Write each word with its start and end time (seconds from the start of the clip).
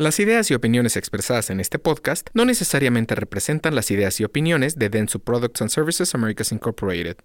Las 0.00 0.20
ideas 0.20 0.48
y 0.48 0.54
opiniones 0.54 0.96
expresadas 0.96 1.50
en 1.50 1.58
este 1.58 1.80
podcast 1.80 2.28
no 2.32 2.44
necesariamente 2.44 3.16
representan 3.16 3.74
las 3.74 3.90
ideas 3.90 4.20
y 4.20 4.24
opiniones 4.24 4.78
de 4.78 4.90
Denso 4.90 5.18
Products 5.18 5.60
and 5.60 5.70
Services 5.70 6.14
Americas 6.14 6.52
Incorporated. 6.52 7.16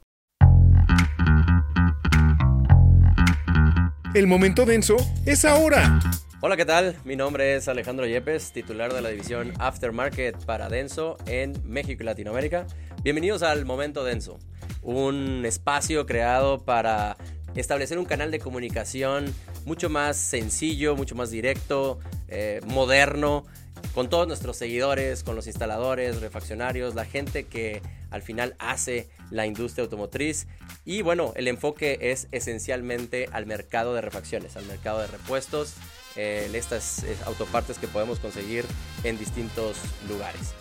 El 4.15 4.25
momento 4.25 4.65
denso 4.65 4.97
es 5.27 5.45
ahora. 5.45 5.99
Hola, 6.41 6.57
¿qué 6.57 6.65
tal? 6.65 6.95
Mi 7.05 7.15
nombre 7.15 7.55
es 7.55 7.67
Alejandro 7.67 8.07
Yepes, 8.07 8.53
titular 8.53 8.91
de 8.91 9.03
la 9.03 9.09
división 9.09 9.53
Aftermarket 9.59 10.43
para 10.43 10.67
Denso 10.67 11.17
en 11.27 11.53
México 11.63 12.01
y 12.01 12.07
Latinoamérica. 12.07 12.65
Bienvenidos 13.03 13.43
al 13.43 13.65
Momento 13.65 14.03
Denso, 14.03 14.39
un 14.81 15.45
espacio 15.45 16.07
creado 16.07 16.65
para 16.65 17.17
establecer 17.55 17.99
un 17.99 18.05
canal 18.05 18.31
de 18.31 18.39
comunicación 18.39 19.31
mucho 19.65 19.89
más 19.89 20.17
sencillo, 20.17 20.95
mucho 20.95 21.15
más 21.15 21.29
directo, 21.29 21.99
eh, 22.35 22.61
moderno, 22.65 23.45
con 23.93 24.09
todos 24.09 24.27
nuestros 24.27 24.57
seguidores, 24.57 25.23
con 25.23 25.35
los 25.35 25.45
instaladores, 25.45 26.19
refaccionarios, 26.19 26.95
la 26.95 27.05
gente 27.05 27.43
que 27.43 27.81
al 28.09 28.23
final 28.23 28.55
hace 28.57 29.07
la 29.29 29.45
industria 29.45 29.83
automotriz. 29.83 30.47
Y 30.83 31.03
bueno, 31.03 31.33
el 31.35 31.47
enfoque 31.47 31.99
es 32.01 32.27
esencialmente 32.31 33.29
al 33.31 33.45
mercado 33.45 33.93
de 33.93 34.01
refacciones, 34.01 34.57
al 34.57 34.65
mercado 34.65 34.99
de 34.99 35.07
repuestos, 35.07 35.75
eh, 36.15 36.49
estas 36.53 37.03
eh, 37.03 37.15
autopartes 37.27 37.77
que 37.77 37.87
podemos 37.87 38.17
conseguir 38.17 38.65
en 39.03 39.19
distintos 39.19 39.77
lugares. 40.09 40.53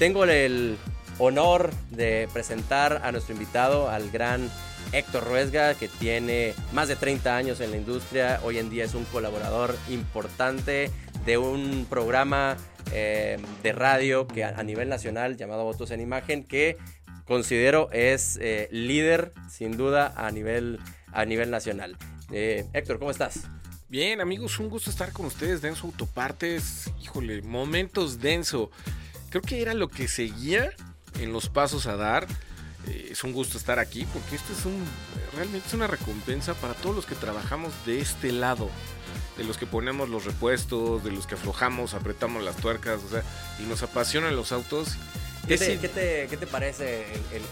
tengo 0.00 0.24
el 0.24 0.78
honor 1.18 1.70
de 1.90 2.28
presentar 2.32 3.02
a 3.04 3.12
nuestro 3.12 3.34
invitado, 3.34 3.88
al 3.88 4.10
gran 4.10 4.50
Héctor 4.92 5.24
Ruesga, 5.24 5.74
que 5.74 5.88
tiene 5.88 6.54
más 6.72 6.88
de 6.88 6.96
30 6.96 7.36
años 7.36 7.60
en 7.60 7.70
la 7.70 7.76
industria, 7.76 8.40
hoy 8.42 8.58
en 8.58 8.70
día 8.70 8.84
es 8.84 8.94
un 8.94 9.04
colaborador 9.04 9.76
importante 9.88 10.90
de 11.24 11.38
un 11.38 11.86
programa 11.88 12.56
eh, 12.92 13.38
de 13.62 13.72
radio 13.72 14.26
que 14.26 14.44
a, 14.44 14.62
nivel 14.62 14.88
nacional 14.88 15.36
llamado 15.36 15.64
Votos 15.64 15.90
en 15.90 16.00
Imagen, 16.00 16.44
que 16.44 16.76
considero 17.24 17.90
es 17.92 18.38
eh, 18.40 18.68
líder 18.72 19.32
sin 19.48 19.76
duda 19.76 20.12
a 20.16 20.30
nivel, 20.30 20.80
a 21.12 21.24
nivel 21.24 21.50
nacional. 21.50 21.96
Eh, 22.32 22.66
Héctor, 22.72 22.98
¿cómo 22.98 23.10
estás? 23.10 23.44
Bien, 23.88 24.20
amigos, 24.20 24.58
un 24.58 24.68
gusto 24.68 24.90
estar 24.90 25.12
con 25.12 25.26
ustedes. 25.26 25.62
Denso 25.62 25.86
Autopartes, 25.86 26.90
híjole, 27.02 27.42
momentos 27.42 28.20
denso. 28.20 28.70
Creo 29.30 29.42
que 29.42 29.62
era 29.62 29.74
lo 29.74 29.88
que 29.88 30.08
seguía 30.08 30.70
en 31.20 31.32
los 31.32 31.48
pasos 31.48 31.86
a 31.86 31.96
dar. 31.96 32.26
Eh, 32.86 33.08
es 33.10 33.24
un 33.24 33.32
gusto 33.32 33.58
estar 33.58 33.78
aquí 33.78 34.06
porque 34.12 34.36
esto 34.36 34.52
es 34.52 34.64
un 34.64 34.84
realmente 35.34 35.66
es 35.68 35.74
una 35.74 35.86
recompensa 35.86 36.54
para 36.54 36.74
todos 36.74 36.96
los 36.96 37.06
que 37.06 37.14
trabajamos 37.14 37.72
de 37.84 38.00
este 38.00 38.32
lado 38.32 38.70
de 39.36 39.44
los 39.44 39.58
que 39.58 39.66
ponemos 39.66 40.08
los 40.08 40.24
repuestos 40.24 41.04
de 41.04 41.12
los 41.12 41.26
que 41.26 41.34
aflojamos 41.34 41.92
apretamos 41.92 42.42
las 42.42 42.56
tuercas 42.56 43.00
o 43.04 43.10
sea 43.10 43.22
y 43.58 43.64
nos 43.64 43.82
apasionan 43.82 44.34
los 44.34 44.52
autos 44.52 44.96
¿Qué 45.46 45.58
te, 45.88 46.26
¿qué 46.28 46.36
te, 46.36 46.46
parece 46.46 47.06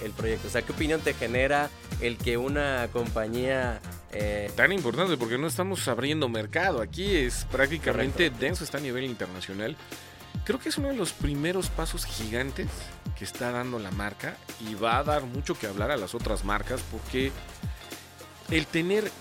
el, 0.04 0.10
proyecto? 0.12 0.48
O 0.48 0.50
sea, 0.50 0.62
¿qué 0.62 0.72
opinión 0.72 1.00
te 1.00 1.14
genera 1.14 1.70
el 2.00 2.16
que 2.16 2.36
una 2.36 2.88
compañía... 2.92 3.80
Eh, 4.12 4.50
Tan 4.54 4.72
importante 4.72 5.16
porque 5.16 5.38
no 5.38 5.46
estamos 5.46 5.86
abriendo 5.88 6.28
mercado. 6.28 6.80
Aquí 6.80 7.16
es 7.16 7.46
prácticamente 7.50 8.30
denso, 8.30 8.62
está 8.62 8.78
a 8.78 8.80
nivel 8.80 9.04
internacional. 9.04 9.76
Creo 10.48 10.58
que 10.58 10.70
es 10.70 10.78
uno 10.78 10.88
de 10.88 10.96
los 10.96 11.12
primeros 11.12 11.68
pasos 11.68 12.06
gigantes 12.06 12.68
que 13.18 13.24
está 13.26 13.50
dando 13.50 13.78
la 13.78 13.90
marca 13.90 14.34
y 14.66 14.74
va 14.76 14.96
a 14.96 15.04
dar 15.04 15.24
mucho 15.24 15.54
que 15.54 15.66
hablar 15.66 15.90
a 15.90 15.98
las 15.98 16.14
otras 16.14 16.42
marcas 16.42 16.80
porque 16.90 17.32
el 18.50 18.64
tener 18.64 19.12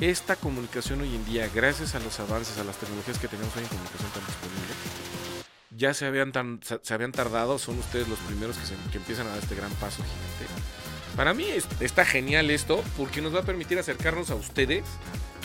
esta 0.00 0.34
comunicación 0.34 1.02
hoy 1.02 1.14
en 1.14 1.26
día, 1.26 1.50
gracias 1.54 1.94
a 1.94 2.00
los 2.00 2.18
avances, 2.20 2.56
a 2.56 2.64
las 2.64 2.78
tecnologías 2.78 3.18
que 3.18 3.28
tenemos 3.28 3.54
hoy 3.54 3.64
en 3.64 3.68
comunicación 3.68 4.10
tan 4.12 4.24
disponible, 4.24 4.74
ya 5.76 5.92
se 5.92 6.06
habían, 6.06 6.32
tan, 6.32 6.60
se 6.80 6.94
habían 6.94 7.12
tardado, 7.12 7.58
son 7.58 7.78
ustedes 7.78 8.08
los 8.08 8.18
primeros 8.20 8.56
que, 8.56 8.64
se, 8.64 8.76
que 8.90 8.96
empiezan 8.96 9.26
a 9.26 9.32
dar 9.32 9.40
este 9.40 9.56
gran 9.56 9.72
paso 9.72 10.02
gigante. 10.04 10.54
Para 11.16 11.34
mí 11.34 11.48
está 11.80 12.06
genial 12.06 12.50
esto 12.50 12.82
porque 12.96 13.20
nos 13.20 13.34
va 13.34 13.40
a 13.40 13.44
permitir 13.44 13.78
acercarnos 13.78 14.30
a 14.30 14.36
ustedes, 14.36 14.84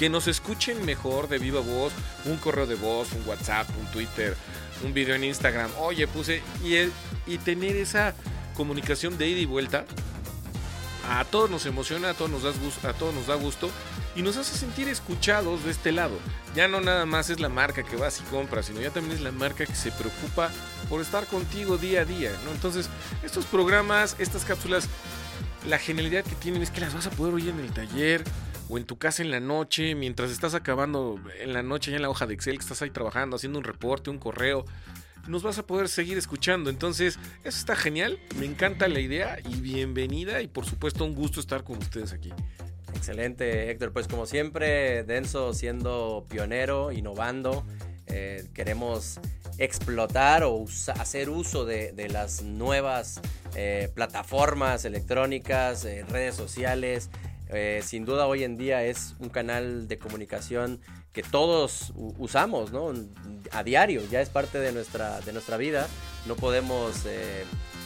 que 0.02 0.10
nos 0.10 0.28
escuchen 0.28 0.84
mejor 0.84 1.30
de 1.30 1.38
viva 1.38 1.60
voz, 1.60 1.94
un 2.26 2.38
correo 2.38 2.66
de 2.66 2.74
voz, 2.74 3.10
un 3.14 3.22
WhatsApp, 3.30 3.70
un 3.80 3.86
Twitter, 3.92 4.36
un 4.84 4.96
video 4.96 5.14
en 5.14 5.24
Instagram, 5.24 5.70
oye, 5.78 6.08
puse, 6.08 6.42
y, 6.64 6.74
y 7.32 7.38
tener 7.38 7.76
esa 7.76 8.16
comunicación 8.58 9.20
de 9.20 9.28
ida 9.28 9.42
y 9.42 9.46
vuelta, 9.46 9.86
a 11.08 11.24
todos 11.26 11.52
nos 11.52 11.68
emociona, 11.68 12.10
a 12.10 12.14
todos 12.16 12.32
nos, 12.32 12.42
da 12.42 12.50
gusto, 12.50 12.90
a 12.90 12.94
todos 12.94 13.14
nos 13.14 13.28
da 13.28 13.36
gusto 13.36 13.70
y 14.16 14.24
nos 14.24 14.38
hace 14.38 14.58
sentir 14.58 14.88
escuchados 14.88 15.64
de 15.66 15.70
este 15.70 15.92
lado. 15.92 16.18
Ya 16.56 16.68
no 16.68 16.82
nada 16.82 17.06
más 17.06 17.30
es 17.30 17.40
la 17.40 17.50
marca 17.50 17.84
que 17.84 17.96
vas 17.96 18.22
y 18.22 18.24
compras, 18.24 18.66
sino 18.66 18.82
ya 18.82 18.90
también 18.90 19.18
es 19.18 19.22
la 19.22 19.32
marca 19.32 19.68
que 19.68 19.76
se 19.76 19.92
preocupa 19.92 20.50
por 20.90 21.02
estar 21.02 21.28
contigo 21.28 21.78
día 21.78 22.02
a 22.02 22.06
día, 22.06 22.32
¿no? 22.44 22.50
Entonces, 22.54 22.90
estos 23.22 23.46
programas, 23.46 24.16
estas 24.18 24.46
cápsulas, 24.46 24.88
la 25.68 25.78
genialidad 25.78 26.24
que 26.24 26.34
tienen 26.34 26.64
es 26.64 26.72
que 26.72 26.82
las 26.82 26.96
vas 26.96 27.06
a 27.06 27.12
poder 27.12 27.36
oír 27.36 27.50
en 27.50 27.60
el 27.60 27.72
taller, 27.72 28.24
o 28.72 28.78
en 28.78 28.86
tu 28.86 28.98
casa 28.98 29.22
en 29.22 29.32
la 29.32 29.42
noche, 29.42 29.96
mientras 29.96 30.32
estás 30.32 30.56
acabando 30.56 31.20
en 31.42 31.52
la 31.52 31.62
noche 31.62 31.94
en 31.94 32.02
la 32.02 32.10
hoja 32.10 32.26
de 32.26 32.34
Excel 32.34 32.56
que 32.56 32.64
estás 32.64 32.82
ahí 32.82 32.90
trabajando, 32.90 33.36
haciendo 33.36 33.60
un 33.60 33.66
reporte, 33.66 34.10
un 34.10 34.18
correo, 34.18 34.64
nos 35.28 35.44
vas 35.44 35.58
a 35.58 35.68
poder 35.68 35.90
seguir 35.90 36.18
escuchando. 36.18 36.70
Entonces, 36.70 37.20
eso 37.44 37.58
está 37.58 37.76
genial, 37.76 38.18
me 38.38 38.46
encanta 38.46 38.88
la 38.88 39.02
idea 39.02 39.40
y 39.44 39.60
bienvenida 39.60 40.42
y 40.42 40.48
por 40.48 40.66
supuesto 40.66 41.04
un 41.04 41.16
gusto 41.16 41.42
estar 41.42 41.66
con 41.66 41.80
ustedes 41.80 42.14
aquí. 42.14 42.32
Excelente, 42.96 43.70
Héctor. 43.70 43.92
Pues 43.92 44.08
como 44.08 44.26
siempre, 44.26 45.04
Denso 45.04 45.54
siendo 45.54 46.26
pionero, 46.30 46.94
innovando, 46.94 47.66
eh, 48.08 48.48
queremos 48.54 49.20
explotar 49.58 50.44
o 50.44 50.66
hacer 50.98 51.30
uso 51.30 51.66
de, 51.66 52.08
las 52.10 52.42
nuevas 52.42 53.20
eh, 53.56 53.90
plataformas 53.94 54.86
electrónicas, 54.86 55.84
eh, 55.84 56.06
redes 56.08 56.36
sociales, 56.36 57.10
eh, 57.52 57.82
sin 57.84 58.06
duda 58.06 58.28
hoy 58.28 58.44
en 58.44 58.58
día 58.58 58.84
es 58.84 59.16
un 59.20 59.30
canal 59.30 59.88
de 59.88 59.98
comunicación 59.98 60.80
que 61.12 61.22
todos 61.22 61.92
usamos, 61.96 62.72
¿no? 62.72 62.94
A 63.52 63.64
diario, 63.64 64.02
ya 64.10 64.22
es 64.22 64.30
parte 64.30 64.60
de 64.60 64.72
nuestra, 64.72 65.20
de 65.22 65.34
nuestra 65.34 65.58
vida. 65.58 65.88
No 66.26 66.36
podemos 66.36 67.06
eh, 67.06 67.44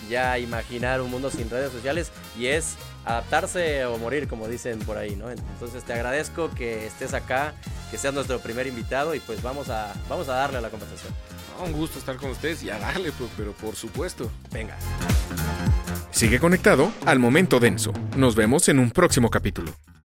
ya 0.08 0.38
imaginar 0.38 1.02
un 1.02 1.10
mundo 1.10 1.32
sin 1.32 1.50
redes 1.50 1.72
sociales 1.72 2.12
y 2.38 2.48
es 2.48 2.76
adaptarse 3.06 3.86
o 3.86 3.98
morir, 3.98 4.28
como 4.28 4.48
dicen 4.48 4.78
por 4.80 4.98
ahí, 4.98 5.16
¿no? 5.16 5.32
Entonces 5.32 5.84
te 5.84 5.94
agradezco 5.94 6.52
que 6.52 6.86
estés 6.86 7.16
acá, 7.16 7.54
que 7.90 7.98
seas 7.98 8.14
nuestro 8.14 8.40
primer 8.40 8.68
invitado 8.68 9.16
y 9.16 9.20
pues 9.20 9.42
vamos 9.42 9.70
a, 9.70 9.94
vamos 10.08 10.30
a 10.30 10.36
darle 10.36 10.60
a 10.60 10.62
la 10.62 10.70
conversación. 10.70 11.12
un 11.64 11.72
gusto 11.72 11.98
estar 11.98 12.18
con 12.18 12.30
ustedes 12.30 12.62
y 12.62 12.70
a 12.70 12.78
darle, 12.78 13.12
pero 13.36 13.54
por 13.54 13.76
supuesto. 13.76 14.30
Venga. 14.52 14.78
Sigue 16.12 16.40
conectado 16.40 16.92
al 17.06 17.20
momento 17.20 17.60
denso. 17.60 17.94
Nos 18.18 18.36
vemos 18.36 18.70
en 18.70 18.80
un 18.80 18.92
próximo 18.92 19.30
capítulo. 19.30 19.72